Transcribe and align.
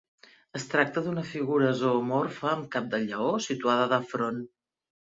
Es 0.59 0.63
tracta 0.71 1.03
d'una 1.07 1.25
figura 1.33 1.75
zoomorfa 1.83 2.51
amb 2.55 2.73
cap 2.79 2.91
de 2.97 3.03
lleó 3.07 3.31
situada 3.51 3.89
de 3.97 4.05
front. 4.17 4.45